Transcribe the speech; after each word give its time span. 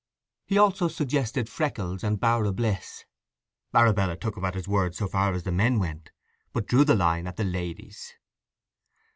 He 0.47 0.57
also 0.57 0.87
suggested 0.87 1.47
Freckles 1.47 2.03
and 2.03 2.19
Bower 2.19 2.47
o' 2.47 2.51
Bliss. 2.51 3.05
Arabella 3.71 4.17
took 4.17 4.35
him 4.35 4.43
at 4.43 4.55
his 4.55 4.67
word 4.67 4.95
so 4.95 5.07
far 5.07 5.33
as 5.33 5.43
the 5.43 5.51
men 5.51 5.77
went, 5.77 6.09
but 6.53 6.65
drew 6.65 6.83
the 6.83 6.95
line 6.95 7.27
at 7.27 7.35
the 7.35 7.43
ladies. 7.43 8.15